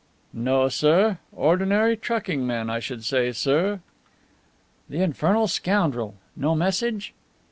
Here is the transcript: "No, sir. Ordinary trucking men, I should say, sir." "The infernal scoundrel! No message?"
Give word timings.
"No, 0.33 0.67
sir. 0.67 1.19
Ordinary 1.31 1.95
trucking 1.95 2.47
men, 2.47 2.71
I 2.71 2.79
should 2.79 3.03
say, 3.05 3.31
sir." 3.31 3.81
"The 4.89 5.03
infernal 5.03 5.47
scoundrel! 5.47 6.15
No 6.35 6.55
message?" 6.55 7.13